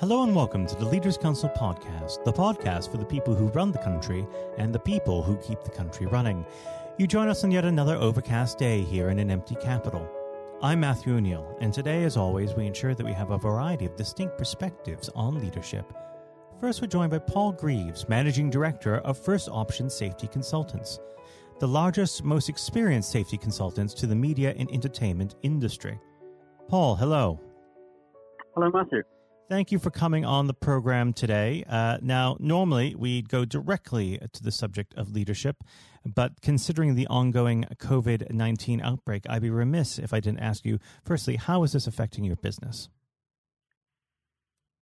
Hello 0.00 0.22
and 0.22 0.32
welcome 0.32 0.64
to 0.64 0.76
the 0.76 0.84
Leaders 0.84 1.18
Council 1.18 1.48
podcast, 1.48 2.22
the 2.22 2.32
podcast 2.32 2.88
for 2.88 2.98
the 2.98 3.04
people 3.04 3.34
who 3.34 3.48
run 3.48 3.72
the 3.72 3.80
country 3.80 4.24
and 4.56 4.72
the 4.72 4.78
people 4.78 5.24
who 5.24 5.36
keep 5.38 5.64
the 5.64 5.72
country 5.72 6.06
running. 6.06 6.46
You 6.98 7.08
join 7.08 7.26
us 7.26 7.42
on 7.42 7.50
yet 7.50 7.64
another 7.64 7.96
overcast 7.96 8.58
day 8.58 8.82
here 8.82 9.08
in 9.08 9.18
an 9.18 9.28
empty 9.28 9.56
capital. 9.56 10.08
I'm 10.62 10.78
Matthew 10.78 11.16
O'Neill, 11.16 11.52
and 11.60 11.74
today, 11.74 12.04
as 12.04 12.16
always, 12.16 12.54
we 12.54 12.64
ensure 12.64 12.94
that 12.94 13.04
we 13.04 13.12
have 13.12 13.32
a 13.32 13.38
variety 13.38 13.86
of 13.86 13.96
distinct 13.96 14.38
perspectives 14.38 15.10
on 15.16 15.40
leadership. 15.40 15.92
First, 16.60 16.80
we're 16.80 16.86
joined 16.86 17.10
by 17.10 17.18
Paul 17.18 17.50
Greeves, 17.50 18.08
Managing 18.08 18.50
Director 18.50 18.98
of 18.98 19.18
First 19.18 19.48
Option 19.48 19.90
Safety 19.90 20.28
Consultants, 20.28 21.00
the 21.58 21.66
largest, 21.66 22.22
most 22.22 22.48
experienced 22.48 23.10
safety 23.10 23.36
consultants 23.36 23.94
to 23.94 24.06
the 24.06 24.14
media 24.14 24.54
and 24.56 24.70
entertainment 24.70 25.34
industry. 25.42 25.98
Paul, 26.68 26.94
hello. 26.94 27.40
Hello, 28.54 28.70
Matthew. 28.72 29.02
Thank 29.48 29.72
you 29.72 29.78
for 29.78 29.90
coming 29.90 30.26
on 30.26 30.46
the 30.46 30.52
program 30.52 31.14
today. 31.14 31.64
Uh, 31.66 31.96
now, 32.02 32.36
normally 32.38 32.94
we'd 32.94 33.30
go 33.30 33.46
directly 33.46 34.18
to 34.34 34.42
the 34.42 34.52
subject 34.52 34.92
of 34.94 35.12
leadership, 35.12 35.64
but 36.04 36.42
considering 36.42 36.96
the 36.96 37.06
ongoing 37.06 37.64
COVID 37.76 38.30
19 38.30 38.82
outbreak, 38.82 39.24
I'd 39.26 39.40
be 39.40 39.48
remiss 39.48 39.98
if 39.98 40.12
I 40.12 40.20
didn't 40.20 40.40
ask 40.40 40.66
you, 40.66 40.78
firstly, 41.02 41.36
how 41.36 41.62
is 41.62 41.72
this 41.72 41.86
affecting 41.86 42.24
your 42.24 42.36
business? 42.36 42.90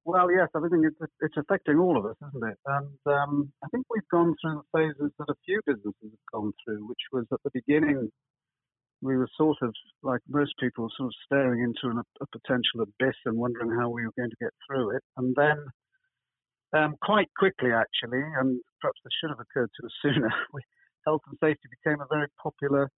Well, 0.04 0.32
yes, 0.32 0.48
I 0.52 0.58
think 0.68 0.84
it's, 0.84 1.12
it's 1.20 1.36
affecting 1.36 1.78
all 1.78 1.96
of 1.96 2.04
us, 2.04 2.16
isn't 2.28 2.50
it? 2.50 2.58
And 2.66 2.98
um, 3.06 3.52
I 3.62 3.68
think 3.68 3.86
we've 3.88 4.08
gone 4.10 4.34
through 4.42 4.62
the 4.72 4.78
phases 4.78 5.12
that 5.20 5.30
a 5.30 5.34
few 5.44 5.60
businesses 5.64 5.94
have 6.02 6.32
gone 6.32 6.52
through, 6.64 6.88
which 6.88 7.06
was 7.12 7.26
at 7.32 7.38
the 7.44 7.50
beginning 7.54 8.10
we 9.02 9.16
were 9.16 9.28
sort 9.36 9.58
of 9.62 9.74
like 10.02 10.20
most 10.28 10.54
people, 10.58 10.88
sort 10.96 11.08
of 11.08 11.14
staring 11.24 11.62
into 11.62 11.94
an, 11.94 12.02
a 12.20 12.26
potential 12.26 12.80
abyss 12.80 13.16
and 13.24 13.36
wondering 13.36 13.70
how 13.78 13.88
we 13.88 14.04
were 14.04 14.12
going 14.16 14.30
to 14.30 14.36
get 14.40 14.52
through 14.66 14.96
it. 14.96 15.02
And 15.16 15.34
then, 15.36 15.58
um, 16.72 16.96
quite 17.02 17.28
quickly, 17.38 17.70
actually, 17.72 18.20
and 18.20 18.60
perhaps 18.80 19.00
this 19.04 19.12
should 19.20 19.30
have 19.30 19.40
occurred 19.40 19.70
to 19.80 19.86
us 19.86 19.92
sooner, 20.02 20.32
we, 20.52 20.60
health 21.06 21.22
and 21.28 21.38
safety 21.40 21.68
became 21.82 22.00
a 22.00 22.06
very 22.10 22.28
popular 22.42 22.90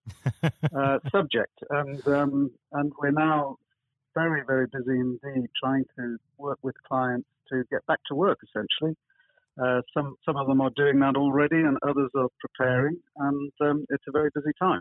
uh, 0.76 0.98
subject, 1.10 1.52
and 1.70 2.06
um, 2.08 2.50
and 2.72 2.92
we're 3.00 3.10
now 3.10 3.56
very 4.14 4.42
very 4.46 4.66
busy 4.66 4.98
indeed 4.98 5.48
trying 5.62 5.84
to 5.96 6.16
work 6.38 6.58
with 6.62 6.74
clients 6.88 7.28
to 7.48 7.62
get 7.70 7.84
back 7.86 7.98
to 8.08 8.14
work 8.14 8.38
essentially. 8.42 8.96
Uh, 9.62 9.82
some 9.92 10.16
some 10.24 10.36
of 10.36 10.46
them 10.46 10.60
are 10.60 10.70
doing 10.76 10.98
that 11.00 11.16
already, 11.16 11.56
and 11.56 11.76
others 11.86 12.10
are 12.16 12.28
preparing, 12.40 12.96
and 13.16 13.52
um, 13.60 13.84
it's 13.90 14.04
a 14.08 14.12
very 14.12 14.30
busy 14.34 14.52
time. 14.60 14.80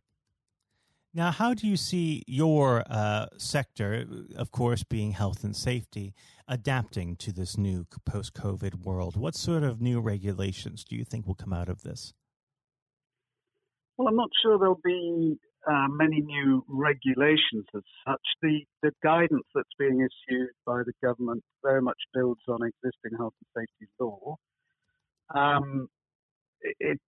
Now, 1.18 1.32
how 1.32 1.56
do 1.56 1.66
you 1.66 1.78
see 1.78 2.22
your 2.28 2.84
uh, 2.88 3.26
sector, 3.38 4.06
of 4.36 4.52
course, 4.52 4.84
being 4.84 5.14
health 5.14 5.44
and 5.44 5.56
safety, 5.56 6.14
adapting 6.48 7.16
to 7.16 7.34
this 7.34 7.58
new 7.58 7.88
post 8.06 8.36
COVID 8.36 8.86
world? 8.86 9.18
What 9.18 9.34
sort 9.34 9.64
of 9.64 9.82
new 9.82 10.00
regulations 10.00 10.84
do 10.84 10.95
you 10.95 11.04
think 11.04 11.26
will 11.26 11.34
come 11.34 11.54
out 11.54 11.70
of 11.70 11.82
this? 11.82 12.14
Well, 13.98 14.08
I'm 14.08 14.16
not 14.16 14.30
sure 14.44 14.60
there'll 14.60 14.80
be 14.84 15.40
uh, 15.68 15.88
many 15.90 16.22
new 16.22 16.64
regulations 16.68 17.66
as 17.76 17.82
such. 18.08 18.22
The, 18.44 18.60
the 18.84 18.92
guidance 19.02 19.48
that's 19.56 19.73
being 19.80 20.08
issued 20.08 20.50
by 20.68 20.84
the 20.86 20.94
government 21.04 21.44
very 21.64 21.82
much 21.82 21.98
builds 22.14 22.42
on 22.48 22.60
existing 22.62 23.18
health 23.18 23.34
and 23.42 23.66
safety 23.66 23.92
law. 24.00 24.36
Um, 25.34 25.90
it, 26.62 27.00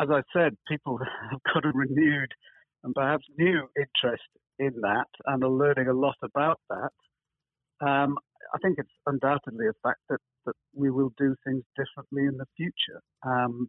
as 0.00 0.08
I 0.10 0.22
said, 0.32 0.56
people 0.66 0.98
have 1.30 1.40
got 1.52 1.66
a 1.66 1.72
renewed 1.74 2.32
and 2.84 2.94
perhaps 2.94 3.24
new 3.36 3.66
interest 3.76 4.28
in 4.58 4.72
that 4.82 5.08
and 5.26 5.42
are 5.42 5.50
learning 5.50 5.88
a 5.88 5.92
lot 5.92 6.16
about 6.22 6.60
that, 6.70 7.86
um, 7.86 8.16
I 8.54 8.58
think 8.62 8.78
it's 8.78 8.90
undoubtedly 9.06 9.66
a 9.66 9.72
fact 9.82 10.00
that, 10.10 10.20
that 10.46 10.54
we 10.74 10.90
will 10.90 11.12
do 11.18 11.34
things 11.44 11.64
differently 11.76 12.24
in 12.26 12.36
the 12.36 12.46
future. 12.56 13.00
Um, 13.26 13.68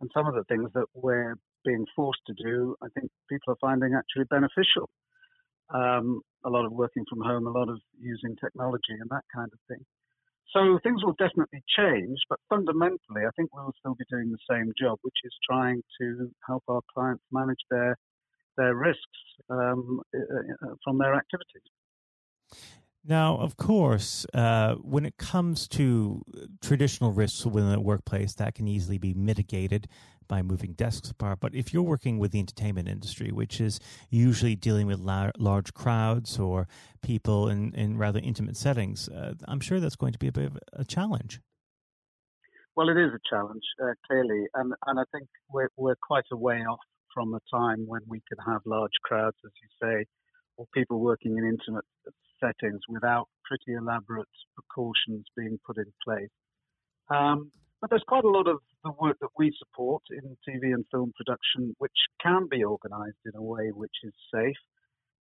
and 0.00 0.10
some 0.14 0.26
of 0.26 0.34
the 0.34 0.44
things 0.44 0.70
that 0.74 0.86
we're 0.94 1.36
being 1.64 1.84
forced 1.96 2.20
to 2.26 2.34
do, 2.34 2.76
I 2.82 2.86
think 2.94 3.10
people 3.28 3.52
are 3.52 3.60
finding 3.60 3.94
actually 3.94 4.24
beneficial. 4.30 4.88
Um, 5.74 6.20
a 6.44 6.50
lot 6.50 6.64
of 6.64 6.72
working 6.72 7.04
from 7.08 7.22
home, 7.22 7.46
a 7.46 7.50
lot 7.50 7.68
of 7.68 7.78
using 7.98 8.36
technology 8.36 8.94
and 9.00 9.10
that 9.10 9.24
kind 9.34 9.50
of 9.52 9.58
thing. 9.68 9.84
So 10.52 10.78
things 10.82 11.02
will 11.02 11.16
definitely 11.18 11.62
change, 11.76 12.18
but 12.28 12.38
fundamentally, 12.48 13.26
I 13.26 13.32
think 13.34 13.50
we'll 13.52 13.72
still 13.78 13.96
be 13.98 14.04
doing 14.10 14.30
the 14.30 14.44
same 14.48 14.72
job, 14.80 14.98
which 15.02 15.16
is 15.24 15.32
trying 15.50 15.82
to 16.00 16.30
help 16.46 16.62
our 16.68 16.82
clients 16.94 17.24
manage 17.32 17.58
their 17.70 17.96
their 18.56 18.74
risks 18.74 19.00
um, 19.50 20.00
uh, 20.14 20.74
from 20.84 20.98
their 20.98 21.14
activities. 21.14 21.62
Now, 23.06 23.36
of 23.36 23.58
course, 23.58 24.24
uh, 24.32 24.76
when 24.76 25.04
it 25.04 25.18
comes 25.18 25.68
to 25.68 26.22
traditional 26.62 27.12
risks 27.12 27.44
within 27.44 27.70
the 27.70 27.80
workplace, 27.80 28.34
that 28.36 28.54
can 28.54 28.66
easily 28.66 28.96
be 28.96 29.12
mitigated 29.12 29.88
by 30.26 30.40
moving 30.40 30.72
desks 30.72 31.10
apart. 31.10 31.38
But 31.40 31.54
if 31.54 31.74
you're 31.74 31.82
working 31.82 32.18
with 32.18 32.32
the 32.32 32.38
entertainment 32.38 32.88
industry, 32.88 33.30
which 33.30 33.60
is 33.60 33.78
usually 34.08 34.56
dealing 34.56 34.86
with 34.86 35.00
la- 35.00 35.32
large 35.38 35.74
crowds 35.74 36.38
or 36.38 36.66
people 37.02 37.48
in, 37.48 37.74
in 37.74 37.98
rather 37.98 38.20
intimate 38.20 38.56
settings, 38.56 39.08
uh, 39.10 39.34
I'm 39.46 39.60
sure 39.60 39.80
that's 39.80 39.96
going 39.96 40.14
to 40.14 40.18
be 40.18 40.28
a 40.28 40.32
bit 40.32 40.46
of 40.46 40.58
a 40.72 40.84
challenge. 40.84 41.40
Well, 42.74 42.88
it 42.88 42.96
is 42.96 43.12
a 43.12 43.20
challenge, 43.28 43.62
uh, 43.82 43.92
clearly, 44.06 44.46
and 44.54 44.72
and 44.86 44.98
I 44.98 45.04
think 45.12 45.28
we're 45.48 45.68
we're 45.76 45.94
quite 45.94 46.24
a 46.32 46.36
way 46.36 46.56
off 46.56 46.80
from 47.14 47.34
a 47.34 47.40
time 47.56 47.86
when 47.86 48.02
we 48.08 48.20
could 48.28 48.38
have 48.46 48.60
large 48.66 48.98
crowds, 49.04 49.36
as 49.44 49.52
you 49.62 49.68
say, 49.80 50.04
or 50.56 50.66
people 50.74 51.00
working 51.00 51.38
in 51.38 51.44
intimate 51.44 51.84
settings 52.42 52.80
without 52.88 53.28
pretty 53.44 53.74
elaborate 53.78 54.28
precautions 54.54 55.24
being 55.36 55.58
put 55.66 55.78
in 55.78 55.92
place. 56.04 56.28
Um, 57.10 57.50
but 57.80 57.90
there's 57.90 58.04
quite 58.08 58.24
a 58.24 58.28
lot 58.28 58.48
of 58.48 58.58
the 58.82 58.92
work 59.00 59.18
that 59.20 59.28
we 59.38 59.52
support 59.58 60.02
in 60.10 60.36
TV 60.48 60.72
and 60.72 60.84
film 60.90 61.12
production, 61.16 61.74
which 61.78 61.92
can 62.22 62.48
be 62.50 62.64
organised 62.64 63.20
in 63.26 63.32
a 63.36 63.42
way 63.42 63.70
which 63.72 63.96
is 64.02 64.14
safe. 64.32 64.56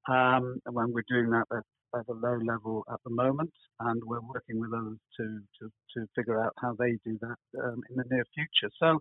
Um, 0.08 0.60
and 0.66 0.76
when 0.76 0.92
we're 0.92 1.08
doing 1.08 1.30
that 1.30 1.46
at, 1.52 1.64
at, 2.00 2.06
a 2.10 2.14
low 2.14 2.38
level 2.44 2.84
at 2.92 3.00
the 3.06 3.12
moment, 3.12 3.54
and 3.80 4.02
we're 4.06 4.22
working 4.22 4.60
with 4.60 4.74
others 4.74 4.98
to, 5.18 5.40
to, 5.60 5.70
to 5.96 6.08
figure 6.16 6.44
out 6.44 6.54
how 6.62 6.76
they 6.78 6.98
do 7.06 7.18
that 7.22 7.64
um, 7.64 7.82
in 7.90 7.96
the 7.96 8.04
near 8.10 8.26
future. 8.34 8.72
So 8.80 9.00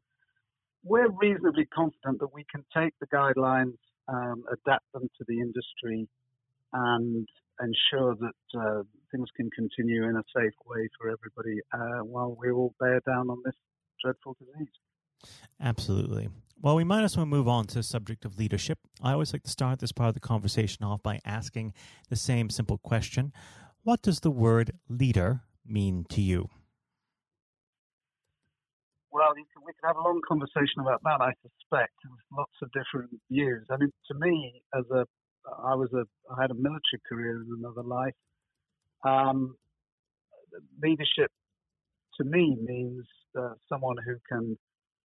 we're 0.88 1.10
reasonably 1.10 1.66
confident 1.66 2.20
that 2.20 2.32
we 2.32 2.44
can 2.50 2.64
take 2.74 2.94
the 3.00 3.06
guidelines, 3.06 3.76
um, 4.08 4.44
adapt 4.50 4.90
them 4.92 5.08
to 5.18 5.24
the 5.28 5.40
industry, 5.40 6.08
and 6.72 7.28
ensure 7.60 8.14
that 8.16 8.58
uh, 8.58 8.82
things 9.12 9.28
can 9.36 9.50
continue 9.50 10.04
in 10.04 10.16
a 10.16 10.22
safe 10.34 10.54
way 10.66 10.88
for 10.98 11.10
everybody 11.10 11.60
uh, 11.72 12.04
while 12.04 12.36
we 12.40 12.50
all 12.50 12.74
bear 12.80 13.00
down 13.06 13.28
on 13.30 13.38
this 13.44 13.54
dreadful 14.02 14.36
disease. 14.38 14.72
Absolutely. 15.60 16.28
Well, 16.60 16.76
we 16.76 16.84
might 16.84 17.04
as 17.04 17.16
well 17.16 17.26
move 17.26 17.48
on 17.48 17.66
to 17.68 17.74
the 17.76 17.82
subject 17.82 18.24
of 18.24 18.38
leadership. 18.38 18.78
I 19.02 19.12
always 19.12 19.32
like 19.32 19.44
to 19.44 19.50
start 19.50 19.78
this 19.78 19.92
part 19.92 20.08
of 20.08 20.14
the 20.14 20.20
conversation 20.20 20.84
off 20.84 21.02
by 21.02 21.20
asking 21.24 21.72
the 22.08 22.16
same 22.16 22.50
simple 22.50 22.78
question 22.78 23.32
What 23.82 24.02
does 24.02 24.20
the 24.20 24.30
word 24.30 24.72
leader 24.88 25.42
mean 25.64 26.04
to 26.10 26.20
you? 26.20 26.50
Well, 29.10 29.32
we 29.34 29.44
could 29.44 29.86
have 29.86 29.96
a 29.96 30.02
long 30.02 30.20
conversation 30.26 30.80
about 30.80 31.00
that. 31.04 31.20
I 31.20 31.32
suspect 31.42 31.94
with 32.04 32.20
lots 32.36 32.52
of 32.62 32.70
different 32.72 33.10
views. 33.30 33.66
I 33.70 33.76
mean, 33.78 33.90
to 34.10 34.18
me, 34.18 34.62
as 34.76 34.84
a, 34.92 35.06
I 35.64 35.74
was 35.74 35.88
a, 35.94 36.04
I 36.32 36.42
had 36.42 36.50
a 36.50 36.54
military 36.54 37.00
career 37.08 37.42
in 37.42 37.48
another 37.58 37.82
life. 37.82 38.14
Um, 39.06 39.56
leadership, 40.82 41.30
to 42.18 42.24
me, 42.24 42.56
means 42.62 43.06
uh, 43.38 43.54
someone 43.68 43.96
who 44.04 44.16
can 44.30 44.58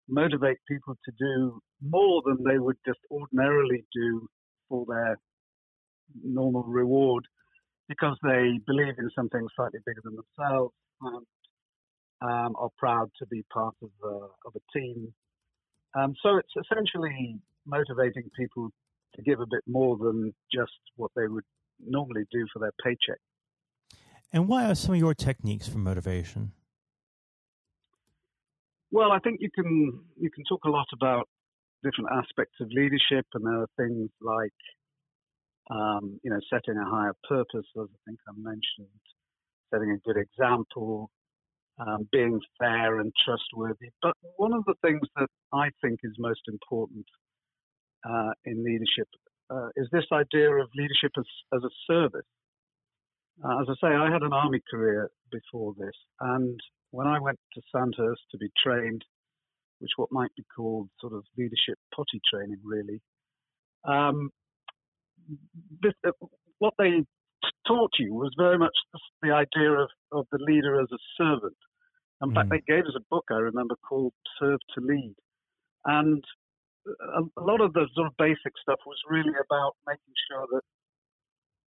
motivate 0.10 0.58
people 0.68 0.96
to 1.06 1.12
do 1.20 1.62
more 1.82 2.22
than 2.26 2.38
they 2.44 2.58
would 2.58 2.78
just 2.86 3.00
ordinarily 3.12 3.86
do 3.94 4.28
for 4.68 4.86
their 4.88 5.18
normal 6.24 6.64
reward, 6.64 7.26
because 7.88 8.18
they 8.24 8.60
believe 8.66 8.96
in 8.98 9.10
something 9.16 9.46
slightly 9.56 9.80
bigger 9.86 10.02
than 10.04 10.16
themselves. 10.16 10.74
Um, 11.06 11.24
um, 12.22 12.56
are 12.58 12.70
proud 12.78 13.10
to 13.20 13.26
be 13.28 13.44
part 13.54 13.76
of, 13.82 13.90
uh, 14.04 14.28
of 14.46 14.56
a 14.56 14.80
team. 14.80 15.14
Um, 15.96 16.14
so 16.22 16.38
it's 16.38 16.54
essentially 16.56 17.40
motivating 17.66 18.30
people 18.38 18.70
to 19.16 19.22
give 19.22 19.40
a 19.40 19.46
bit 19.46 19.64
more 19.68 19.98
than 19.98 20.34
just 20.54 20.72
what 20.96 21.12
they 21.16 21.28
would 21.28 21.44
normally 21.86 22.24
do 22.32 22.46
for 22.54 22.60
their 22.60 22.72
paycheck. 22.84 23.20
And 24.32 24.48
what 24.48 24.66
are 24.66 24.76
some 24.76 24.94
of 24.94 25.00
your 25.00 25.14
techniques 25.14 25.68
for 25.68 25.78
motivation? 25.78 26.54
Well, 28.92 29.12
I 29.12 29.20
think 29.20 29.40
you 29.42 29.50
can 29.54 30.02
you 30.20 30.30
can 30.30 30.44
talk 30.46 30.64
a 30.66 30.70
lot 30.70 30.88
about 30.94 31.28
different 31.84 32.10
aspects 32.12 32.56
of 32.62 32.68
leadership, 32.72 33.26
and 33.34 33.46
there 33.46 33.62
are 33.62 33.70
things 33.78 34.10
like 34.22 34.54
um, 35.70 36.20
you 36.24 36.30
know 36.30 36.40
setting 36.50 36.78
a 36.78 36.86
higher 36.86 37.16
purpose, 37.28 37.68
as 37.78 37.88
I 37.88 38.00
think 38.06 38.20
I 38.28 38.34
mentioned, 38.36 39.02
setting 39.74 39.92
a 39.92 39.98
good 40.08 40.18
example, 40.18 41.10
um, 41.80 42.08
being 42.12 42.40
fair 42.60 43.00
and 43.00 43.12
trustworthy. 43.26 43.90
But 44.02 44.14
one 44.38 44.54
of 44.54 44.64
the 44.66 44.76
things 44.82 45.02
that 45.16 45.28
I 45.54 45.70
think 45.82 46.00
is 46.04 46.14
most 46.18 46.42
important 46.48 47.06
uh, 48.08 48.32
in 48.46 48.64
leadership 48.64 49.08
uh, 49.50 49.70
is 49.76 49.88
this 49.92 50.06
idea 50.12 50.50
of 50.52 50.70
leadership 50.76 51.12
as, 51.18 51.26
as 51.54 51.64
a 51.64 51.70
service. 51.88 52.28
Uh, 53.44 53.62
as 53.62 53.68
I 53.70 53.74
say, 53.82 53.94
I 53.96 54.12
had 54.12 54.22
an 54.22 54.34
army 54.34 54.62
career 54.70 55.10
before 55.32 55.74
this, 55.78 55.96
and 56.20 56.60
when 56.92 57.08
I 57.08 57.20
went 57.20 57.40
to 57.56 57.62
Sandhurst 57.74 58.22
to 58.32 58.38
be 58.38 58.50
trained, 58.62 59.04
which 59.80 59.92
what 59.96 60.10
might 60.12 60.34
be 60.36 60.44
called 60.56 60.90
sort 61.00 61.14
of 61.14 61.24
leadership 61.38 61.78
potty 61.96 62.22
training, 62.32 62.60
really, 62.64 63.02
um, 63.86 64.30
this, 65.82 65.94
uh, 66.06 66.12
what 66.60 66.74
they 66.78 67.04
taught 67.72 67.92
you 68.00 68.14
was 68.14 68.34
very 68.38 68.58
much 68.58 68.76
the 69.22 69.32
idea 69.32 69.72
of, 69.72 69.90
of 70.12 70.26
the 70.32 70.40
leader 70.42 70.80
as 70.82 70.88
a 70.92 71.02
servant. 71.18 71.58
In 72.22 72.30
mm. 72.32 72.36
fact, 72.36 72.50
they 72.50 72.62
gave 72.68 72.84
us 72.86 72.96
a 72.96 73.08
book 73.10 73.26
I 73.32 73.36
remember 73.36 73.76
called 73.88 74.14
Serve 74.40 74.60
to 74.76 74.82
Lead. 74.82 75.16
And 75.86 76.24
a, 76.86 77.22
a 77.40 77.44
lot 77.44 77.62
of 77.62 77.74
the 77.74 77.88
sort 77.96 78.08
of 78.08 78.14
basic 78.18 78.54
stuff 78.62 78.80
was 78.86 78.98
really 79.10 79.34
about 79.46 79.74
making 79.88 80.16
sure 80.30 80.46
that, 80.52 80.62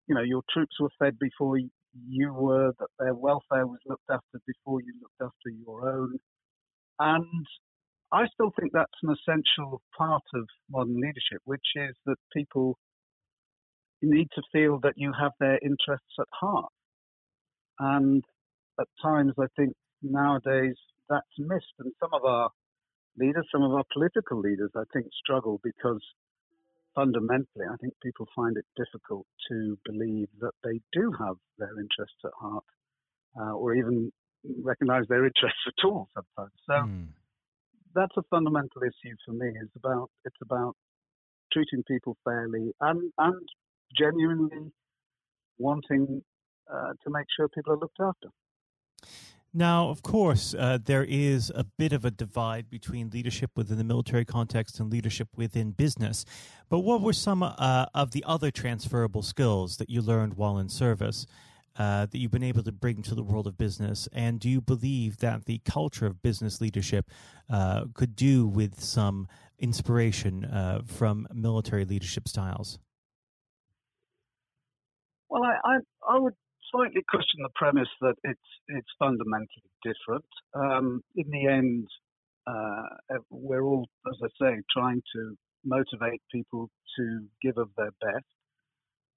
you 0.09 0.15
know, 0.15 0.23
your 0.23 0.43
troops 0.53 0.75
were 0.81 0.91
fed 0.99 1.19
before 1.19 1.57
you 1.59 2.33
were, 2.33 2.73
that 2.79 2.89
their 2.99 3.15
welfare 3.15 3.67
was 3.67 3.79
looked 3.87 4.11
after 4.11 4.41
before 4.47 4.81
you 4.81 4.93
looked 5.01 5.23
after 5.23 5.51
your 5.65 5.89
own. 5.89 6.19
And 6.99 7.47
I 8.13 8.27
still 8.35 8.53
think 8.59 8.73
that's 8.73 9.03
an 9.03 9.15
essential 9.15 9.81
part 9.97 10.23
of 10.35 10.45
modern 10.71 10.97
leadership, 10.97 11.41
which 11.45 11.67
is 11.77 11.95
that 12.07 12.17
people 12.35 12.77
need 14.11 14.29
to 14.35 14.43
feel 14.53 14.79
that 14.83 14.95
you 14.97 15.13
have 15.19 15.33
their 15.39 15.59
interests 15.63 16.15
at 16.19 16.27
heart. 16.33 16.73
And 17.79 18.25
at 18.81 18.89
times, 19.03 19.33
I 19.39 19.47
think 19.57 19.75
nowadays 20.03 20.77
that's 21.09 21.27
missed. 21.39 21.75
And 21.79 21.93
some 22.01 22.11
of 22.13 22.25
our 22.25 22.51
leaders, 23.19 23.47
some 23.53 23.63
of 23.63 23.73
our 23.73 23.85
political 23.93 24.41
leaders, 24.41 24.71
I 24.77 24.85
think, 24.93 25.07
struggle 25.23 25.61
because 25.63 26.03
fundamentally, 26.95 27.67
I 27.71 27.77
think 27.81 27.95
people 28.03 28.27
find 28.35 28.57
it 28.57 28.65
difficult 28.77 29.27
to 29.51 29.79
believe 29.85 30.29
that 30.41 30.53
they 30.63 30.81
do 30.93 31.13
have 31.19 31.37
their 31.59 31.79
interests 31.81 32.21
at 32.25 32.33
heart 32.39 32.65
uh, 33.41 33.53
or 33.53 33.75
even 33.75 34.13
recognize 34.63 35.05
their 35.09 35.25
interests 35.25 35.61
at 35.67 35.85
all 35.85 36.09
sometimes. 36.15 36.53
So 36.67 36.75
mm. 36.75 37.07
that's 37.95 38.17
a 38.17 38.23
fundamental 38.31 38.83
issue 38.83 39.15
for 39.25 39.33
me. 39.33 39.49
It's 39.61 39.77
about, 39.77 40.11
it's 40.25 40.37
about 40.43 40.75
treating 41.53 41.83
people 41.85 42.17
fairly 42.25 42.73
and, 42.81 43.13
and 43.19 43.49
genuinely 43.97 44.73
wanting 45.59 46.23
uh, 46.73 46.93
to 47.05 47.11
make 47.11 47.27
sure 47.37 47.49
people 47.49 47.73
are 47.73 47.79
looked 47.79 48.01
after. 48.01 48.29
Now, 49.55 49.91
of 49.91 50.03
course, 50.03 50.55
uh, 50.55 50.79
there 50.83 51.05
is 51.05 51.53
a 51.55 51.65
bit 51.65 51.93
of 51.93 52.07
a 52.07 52.11
divide 52.11 52.71
between 52.71 53.11
leadership 53.11 53.51
within 53.55 53.77
the 53.77 53.85
military 53.85 54.25
context 54.25 54.81
and 54.81 54.91
leadership 54.91 55.29
within 55.37 55.73
business. 55.73 56.25
But 56.71 56.81
what 56.81 57.03
were 57.03 57.13
some 57.13 57.43
uh, 57.43 57.87
of 57.95 58.13
the 58.13 58.25
other 58.27 58.51
transferable 58.51 59.21
skills 59.21 59.77
that 59.77 59.91
you 59.91 60.01
learned 60.01 60.35
while 60.35 60.57
in 60.57 60.71
service 60.71 61.27
uh, 61.77 62.07
that 62.07 62.17
you've 62.19 62.31
been 62.31 62.43
able 62.43 62.63
to 62.63 62.73
bring 62.73 63.03
to 63.03 63.15
the 63.15 63.23
world 63.23 63.47
of 63.47 63.59
business? 63.59 64.09
And 64.15 64.41
do 64.41 64.49
you 64.49 64.63
believe 64.63 65.19
that 65.19 65.45
the 65.45 65.61
culture 65.67 66.07
of 66.07 66.23
business 66.23 66.63
leadership 66.63 67.11
uh, 67.51 67.85
could 67.93 68.17
do 68.17 68.47
with 68.47 68.81
some 68.81 69.29
inspiration 69.59 70.47
uh, 70.47 70.81
from 70.87 71.29
military 71.31 71.85
leadership 71.85 72.27
styles? 72.27 72.79
Well, 75.29 75.43
I, 76.13 76.19
would 76.19 76.35
slightly 76.71 77.03
question 77.09 77.41
the 77.43 77.51
premise 77.55 77.89
that 78.01 78.15
it's 78.25 78.41
it's 78.69 78.89
fundamentally 78.99 79.71
different. 79.83 80.25
Um, 80.55 81.03
in 81.17 81.31
the 81.31 81.47
end, 81.47 81.87
uh, 82.47 83.19
we're 83.31 83.63
all, 83.63 83.89
as 84.09 84.19
I 84.23 84.29
say, 84.41 84.57
trying 84.73 85.03
to 85.15 85.37
motivate 85.65 86.21
people 86.33 86.71
to 86.99 87.21
give 87.41 87.57
of 87.59 87.69
their 87.77 87.93
best. 88.01 88.27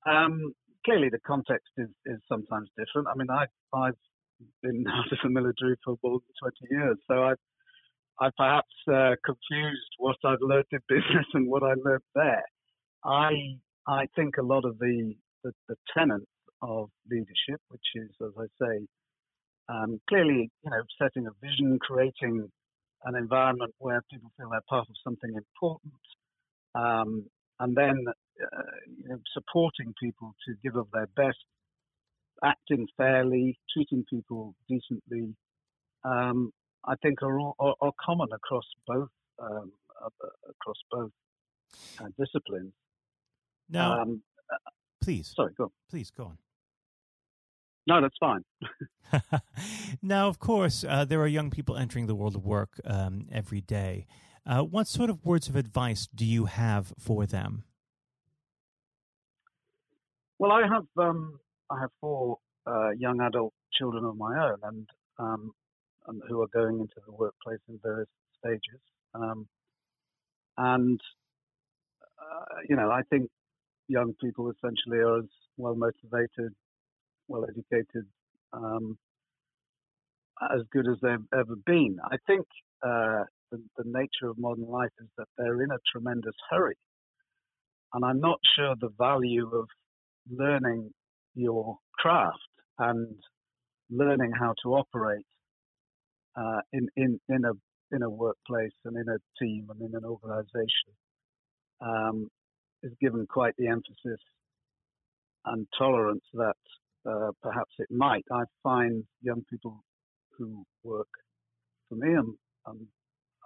Um, 0.08 0.54
clearly, 0.86 1.10
the 1.10 1.20
context 1.26 1.72
is, 1.78 1.90
is 2.06 2.20
sometimes 2.30 2.70
different. 2.78 3.08
I 3.08 3.16
mean, 3.16 3.30
I, 3.30 3.46
I've 3.76 3.98
been 4.62 4.86
out 4.92 5.12
of 5.12 5.18
the 5.24 5.30
military 5.30 5.76
for 5.84 5.96
more 6.04 6.20
than 6.20 6.52
20 6.52 6.56
years, 6.72 6.98
so 7.08 7.24
I've 7.24 7.38
I 8.18 8.30
perhaps 8.38 8.74
uh, 8.88 9.16
confused 9.26 9.92
what 9.98 10.16
I've 10.24 10.42
learned 10.42 10.66
in 10.72 10.80
business 10.90 11.26
and 11.34 11.50
what 11.50 11.64
I 11.64 11.74
learned 11.84 12.04
there. 12.14 12.46
I 13.04 13.32
I 13.88 14.06
think 14.16 14.38
a 14.38 14.44
lot 14.44 14.66
of 14.66 14.78
the 14.80 15.16
the, 15.44 15.52
the 15.68 15.76
tenets 15.96 16.26
of 16.62 16.90
leadership, 17.10 17.62
which 17.70 17.86
is, 17.96 18.10
as 18.22 18.32
I 18.38 18.46
say, 18.62 18.88
um, 19.68 20.00
clearly, 20.10 20.52
you 20.64 20.72
know, 20.72 20.84
setting 21.02 21.28
a 21.28 21.32
vision, 21.46 21.80
creating 21.80 22.50
an 23.04 23.16
environment 23.16 23.74
where 23.80 24.02
people 24.12 24.32
feel 24.38 24.50
they're 24.50 24.62
part 24.70 24.88
of 24.90 24.96
something 25.04 25.34
important, 25.36 25.94
um, 26.76 27.26
and 27.60 27.76
then 27.76 28.06
uh, 28.08 28.62
you 28.98 29.10
know, 29.10 29.20
supporting 29.34 29.94
people 30.02 30.36
to 30.48 30.54
give 30.64 30.76
of 30.76 30.88
their 30.92 31.08
best, 31.16 31.38
acting 32.44 32.88
fairly, 32.98 33.58
treating 33.74 34.04
people 34.10 34.56
decently. 34.68 35.36
Um, 36.04 36.52
I 36.86 36.96
think 37.02 37.24
are, 37.24 37.40
all, 37.40 37.56
are, 37.60 37.76
are, 37.82 37.92
common 38.04 38.28
across 38.32 38.66
both 38.86 39.10
um, 39.42 39.72
uh, 40.04 40.10
across 40.50 40.78
both 40.92 41.12
uh, 42.00 42.08
disciplines. 42.20 42.74
Now, 43.70 44.02
um, 44.02 44.22
Please. 45.06 45.34
Sorry, 45.36 45.54
go 45.56 45.66
on. 45.66 45.70
Please 45.88 46.10
go 46.10 46.24
on. 46.24 46.38
No, 47.86 48.02
that's 48.02 48.18
fine. 48.20 48.44
now, 50.02 50.28
of 50.28 50.40
course, 50.40 50.84
uh, 50.84 51.06
there 51.06 51.22
are 51.22 51.28
young 51.28 51.52
people 51.52 51.78
entering 51.78 52.08
the 52.08 52.16
world 52.16 52.36
of 52.36 52.44
work 52.44 52.82
um, 52.84 53.28
every 53.32 53.62
day. 53.62 54.08
Uh, 54.48 54.64
what 54.64 54.88
sort 54.88 55.12
of 55.12 55.24
words 55.24 55.48
of 55.48 55.56
advice 55.56 56.08
do 56.14 56.26
you 56.26 56.46
have 56.46 56.92
for 56.98 57.28
them? 57.28 57.66
Well, 60.40 60.52
I 60.52 60.62
have 60.68 60.88
um, 60.98 61.40
I 61.70 61.80
have 61.82 61.92
four 62.02 62.40
uh, 62.66 62.90
young 62.98 63.22
adult 63.22 63.54
children 63.78 64.06
of 64.06 64.18
my 64.18 64.50
own, 64.50 64.58
and, 64.64 64.88
um, 65.20 65.52
and, 66.08 66.20
who 66.28 66.42
are 66.42 66.48
going 66.48 66.80
into 66.80 66.96
the 67.06 67.14
workplace 67.14 67.60
in 67.70 67.80
various 67.84 68.10
stages. 68.40 68.82
Um, 69.14 69.48
and 70.58 71.00
uh, 72.20 72.56
you 72.68 72.76
know, 72.76 72.90
I 72.90 73.02
think 73.04 73.30
young 73.88 74.14
people 74.22 74.52
essentially 74.52 75.00
are 75.00 75.20
as 75.20 75.30
well 75.58 75.76
motivated, 75.76 76.54
well 77.28 77.46
educated, 77.46 78.06
um, 78.54 78.98
as 80.54 80.62
good 80.72 80.88
as 80.88 80.98
they've 81.02 81.40
ever 81.40 81.56
been. 81.66 81.98
I 82.04 82.18
think 82.28 82.46
uh, 82.84 83.24
the, 83.52 83.62
the, 83.78 83.84
nature 83.86 84.30
of 84.30 84.38
modern 84.38 84.68
life 84.68 84.92
is 85.00 85.08
that 85.18 85.28
they're 85.38 85.62
in 85.64 85.72
a 85.72 85.78
tremendous 85.92 86.36
hurry. 86.50 86.76
And 87.94 88.04
I'm 88.04 88.20
not 88.20 88.40
sure 88.56 88.76
the 88.80 88.90
value 88.98 89.50
of 89.54 89.68
learning 90.30 90.92
your 91.36 91.78
craft 91.98 92.38
and 92.80 93.16
learning 93.90 94.32
how 94.38 94.54
to 94.64 94.76
operate 94.76 95.26
uh, 96.36 96.60
in, 96.74 96.88
in, 96.98 97.20
in, 97.30 97.46
a, 97.46 97.96
in 97.96 98.04
a 98.04 98.10
workplace 98.10 98.74
and 98.84 98.98
in 98.98 99.06
a 99.08 99.44
team 99.44 99.68
and 99.70 99.82
in 99.82 99.96
an 99.96 100.04
organization 100.04 100.92
um, 101.82 102.30
is 102.86 102.94
given 103.02 103.26
quite 103.28 103.56
the 103.58 103.68
emphasis 103.68 104.22
and 105.46 105.68
tolerance 105.78 106.24
that 106.34 106.56
uh, 107.10 107.32
perhaps 107.42 107.72
it 107.80 107.90
might. 107.92 108.26
I 108.32 108.44
find 108.64 109.04
young 109.22 109.44
people 109.50 109.84
who 110.38 110.64
work 110.84 111.08
for 111.90 111.96
me, 111.96 112.10
and 112.10 112.34
um, 112.66 112.88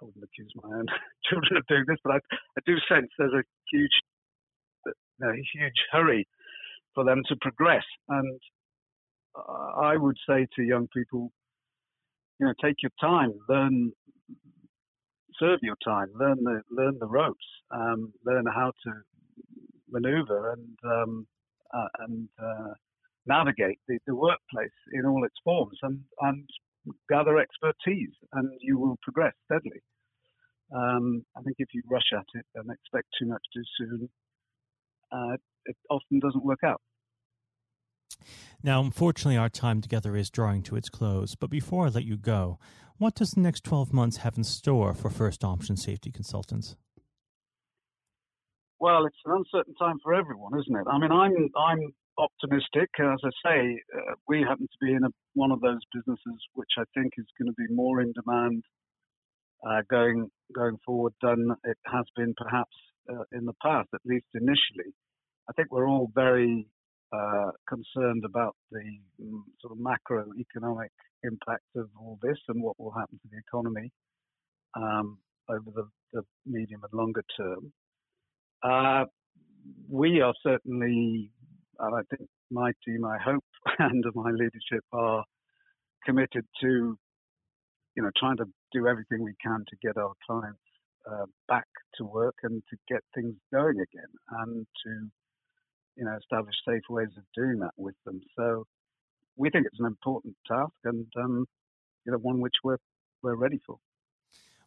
I 0.00 0.04
wouldn't 0.04 0.24
accuse 0.24 0.52
my 0.62 0.76
own 0.76 0.86
children 1.30 1.56
of 1.56 1.66
doing 1.66 1.84
this, 1.86 1.98
but 2.04 2.14
I, 2.14 2.16
I 2.16 2.60
do 2.66 2.74
sense 2.88 3.08
there's 3.18 3.32
a 3.32 3.42
huge, 3.72 3.90
a 5.22 5.32
huge 5.32 5.80
hurry 5.90 6.26
for 6.94 7.04
them 7.04 7.22
to 7.28 7.36
progress. 7.40 7.84
And 8.08 8.40
I 9.36 9.96
would 9.96 10.16
say 10.28 10.46
to 10.56 10.62
young 10.62 10.88
people, 10.94 11.30
you 12.38 12.46
know, 12.46 12.54
take 12.62 12.76
your 12.82 12.92
time, 13.00 13.32
learn, 13.48 13.92
serve 15.38 15.60
your 15.62 15.76
time, 15.84 16.08
learn 16.18 16.42
the 16.42 16.62
learn 16.70 16.98
the 16.98 17.06
ropes, 17.06 17.44
um, 17.70 18.12
learn 18.24 18.46
how 18.46 18.72
to 18.84 18.92
maneuver 19.90 20.52
and 20.52 20.78
um, 20.84 21.26
uh, 21.72 21.88
and 22.00 22.28
uh, 22.42 22.74
navigate 23.26 23.78
the, 23.86 23.98
the, 24.06 24.14
workplace 24.14 24.70
in 24.92 25.06
all 25.06 25.24
its 25.24 25.36
forms 25.44 25.78
and, 25.82 26.00
and 26.20 26.48
gather 27.08 27.38
expertise, 27.38 28.10
and 28.32 28.50
you 28.60 28.78
will 28.78 28.96
progress 29.02 29.34
steadily. 29.44 29.80
Um, 30.74 31.24
I 31.36 31.42
think 31.42 31.56
if 31.58 31.68
you 31.72 31.82
rush 31.88 32.10
at 32.12 32.26
it 32.34 32.46
and 32.54 32.70
expect 32.70 33.08
too 33.20 33.26
much 33.26 33.42
too 33.54 33.62
soon, 33.78 34.08
uh, 35.12 35.36
it 35.66 35.76
often 35.90 36.18
doesn't 36.20 36.44
work 36.44 36.60
out. 36.64 36.80
Now, 38.62 38.80
unfortunately, 38.80 39.36
our 39.36 39.48
time 39.48 39.80
together 39.80 40.16
is 40.16 40.30
drawing 40.30 40.62
to 40.64 40.76
its 40.76 40.88
close. 40.88 41.34
But 41.34 41.50
before 41.50 41.86
I 41.86 41.88
let 41.88 42.04
you 42.04 42.16
go, 42.16 42.58
what 42.98 43.14
does 43.14 43.30
the 43.30 43.40
next 43.40 43.64
12 43.64 43.92
months 43.92 44.18
have 44.18 44.36
in 44.36 44.44
store 44.44 44.92
for 44.92 45.08
First 45.08 45.42
Option 45.42 45.76
Safety 45.76 46.10
Consultants? 46.10 46.76
Well, 48.80 49.04
it's 49.04 49.16
an 49.26 49.32
uncertain 49.36 49.74
time 49.74 49.98
for 50.02 50.14
everyone, 50.14 50.58
isn't 50.58 50.74
it? 50.74 50.86
I 50.90 50.98
mean, 50.98 51.12
I'm 51.12 51.50
I'm 51.54 51.92
optimistic. 52.16 52.88
As 52.98 53.20
I 53.22 53.30
say, 53.44 53.80
uh, 53.94 54.14
we 54.26 54.40
happen 54.40 54.66
to 54.66 54.84
be 54.84 54.92
in 54.92 55.04
a, 55.04 55.10
one 55.34 55.52
of 55.52 55.60
those 55.60 55.80
businesses 55.92 56.40
which 56.54 56.70
I 56.78 56.84
think 56.94 57.12
is 57.18 57.26
going 57.38 57.52
to 57.52 57.56
be 57.56 57.72
more 57.74 58.00
in 58.00 58.12
demand 58.12 58.64
uh, 59.68 59.82
going 59.90 60.30
going 60.54 60.78
forward 60.84 61.12
than 61.20 61.50
it 61.64 61.76
has 61.86 62.06
been 62.16 62.34
perhaps 62.36 62.74
uh, 63.10 63.24
in 63.32 63.44
the 63.44 63.52
past, 63.62 63.88
at 63.94 64.00
least 64.06 64.26
initially. 64.34 64.92
I 65.48 65.52
think 65.52 65.70
we're 65.70 65.88
all 65.88 66.10
very 66.14 66.66
uh, 67.12 67.50
concerned 67.68 68.24
about 68.24 68.56
the 68.70 68.86
um, 69.22 69.44
sort 69.60 69.72
of 69.72 69.78
macroeconomic 69.78 70.88
impact 71.24 71.64
of 71.76 71.88
all 71.98 72.18
this 72.22 72.38
and 72.48 72.62
what 72.62 72.78
will 72.78 72.92
happen 72.92 73.18
to 73.18 73.28
the 73.30 73.38
economy 73.38 73.90
um, 74.74 75.18
over 75.48 75.70
the, 75.74 75.88
the, 76.12 76.22
medium 76.46 76.80
and 76.84 76.92
longer 76.98 77.24
term. 77.36 77.72
Uh, 78.62 79.04
we 79.88 80.20
are 80.20 80.34
certainly, 80.42 81.30
and 81.78 81.94
I 81.94 82.00
think 82.14 82.28
my 82.50 82.72
team, 82.84 83.04
I 83.04 83.18
hope, 83.18 83.44
and 83.78 84.04
my 84.14 84.30
leadership 84.30 84.84
are 84.92 85.24
committed 86.04 86.44
to, 86.60 86.96
you 87.96 88.02
know, 88.02 88.10
trying 88.18 88.36
to 88.38 88.46
do 88.72 88.86
everything 88.86 89.22
we 89.22 89.34
can 89.42 89.64
to 89.68 89.76
get 89.82 89.96
our 89.96 90.12
clients 90.26 90.58
uh, 91.10 91.24
back 91.48 91.66
to 91.96 92.04
work 92.04 92.34
and 92.42 92.62
to 92.70 92.76
get 92.88 93.00
things 93.14 93.34
going 93.52 93.80
again 93.80 94.12
and 94.42 94.66
to, 94.84 94.90
you 95.96 96.04
know, 96.04 96.16
establish 96.16 96.54
safe 96.66 96.82
ways 96.88 97.08
of 97.16 97.24
doing 97.34 97.58
that 97.58 97.72
with 97.76 97.94
them. 98.04 98.20
So 98.36 98.64
we 99.36 99.50
think 99.50 99.66
it's 99.66 99.80
an 99.80 99.86
important 99.86 100.36
task 100.46 100.72
and, 100.84 101.06
um, 101.16 101.46
you 102.04 102.12
know, 102.12 102.18
one 102.18 102.40
which 102.40 102.54
we're, 102.62 102.78
we're 103.22 103.34
ready 103.34 103.60
for. 103.66 103.78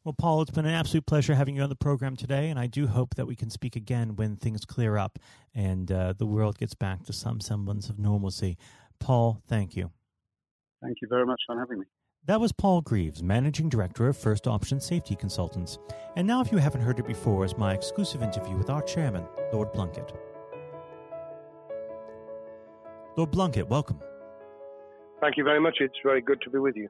Well, 0.04 0.14
Paul, 0.14 0.42
it's 0.42 0.52
been 0.52 0.66
an 0.66 0.74
absolute 0.74 1.06
pleasure 1.06 1.34
having 1.34 1.56
you 1.56 1.62
on 1.62 1.70
the 1.70 1.78
program 1.78 2.18
today, 2.18 2.50
and 2.50 2.60
I 2.60 2.68
do 2.68 2.88
hope 2.88 3.16
that 3.16 3.26
we 3.26 3.38
can 3.38 3.50
speak 3.50 3.78
again 3.78 4.18
when 4.18 4.36
things 4.36 4.66
clear 4.66 4.98
up 4.98 5.18
and 5.56 5.90
uh, 5.90 6.12
the 6.18 6.26
world 6.26 6.58
gets 6.58 6.74
back 6.74 7.06
to 7.06 7.14
some 7.14 7.40
semblance 7.40 7.88
of 7.88 7.98
normalcy. 7.98 8.58
Paul, 9.00 9.42
thank 9.48 9.78
you. 9.78 9.92
Thank 10.82 10.98
you 11.02 11.08
very 11.08 11.26
much 11.26 11.42
for 11.48 11.58
having 11.58 11.80
me. 11.80 11.86
That 12.26 12.42
was 12.42 12.52
Paul 12.52 12.82
Greeves, 12.82 13.24
Managing 13.24 13.70
Director 13.70 14.10
of 14.10 14.18
First 14.18 14.46
Option 14.46 14.82
Safety 14.82 15.16
Consultants. 15.16 15.80
And 16.18 16.28
now, 16.28 16.42
if 16.42 16.52
you 16.52 16.58
haven't 16.58 16.82
heard 16.82 17.00
it 17.00 17.08
before, 17.08 17.46
is 17.46 17.58
my 17.58 17.74
exclusive 17.74 18.22
interview 18.22 18.58
with 18.58 18.70
our 18.70 18.82
chairman, 18.82 19.26
Lord 19.54 19.72
Blunkett. 19.72 20.14
Lord 23.16 23.32
Blunkett, 23.32 23.70
welcome. 23.70 24.02
Thank 25.22 25.38
you 25.38 25.46
very 25.46 25.62
much. 25.62 25.78
It's 25.80 25.96
very 26.04 26.22
good 26.22 26.42
to 26.42 26.50
be 26.50 26.60
with 26.60 26.76
you. 26.76 26.90